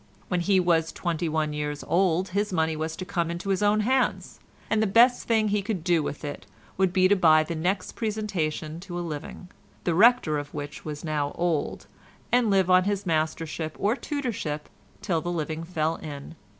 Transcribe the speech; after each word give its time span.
When 0.29 0.39
he 0.39 0.59
was 0.59 0.91
twenty 0.91 1.29
one 1.29 1.53
years 1.53 1.83
old 1.87 2.29
his 2.29 2.51
money 2.51 2.75
was 2.75 2.95
to 2.95 3.05
come 3.05 3.29
into 3.29 3.49
his 3.49 3.61
own 3.61 3.81
hands, 3.81 4.39
and 4.67 4.81
the 4.81 4.87
best 4.87 5.27
thing 5.27 5.49
he 5.49 5.61
could 5.61 5.83
do 5.83 6.01
with 6.01 6.25
it 6.25 6.47
would 6.75 6.91
be 6.91 7.07
to 7.07 7.15
buy 7.15 7.43
the 7.43 7.53
next 7.53 7.91
presentation 7.91 8.79
to 8.79 8.97
a 8.97 9.01
living, 9.05 9.49
the 9.83 9.93
rector 9.93 10.39
of 10.39 10.55
which 10.55 10.83
was 10.83 11.03
now 11.03 11.33
old, 11.35 11.85
and 12.31 12.49
live 12.49 12.67
on 12.67 12.85
his 12.85 13.05
mastership 13.05 13.75
or 13.77 13.95
tutorship 13.95 14.69
till 15.03 15.21
the 15.21 15.29
living 15.31 15.63
fell 15.63 15.97
in. 15.97 16.33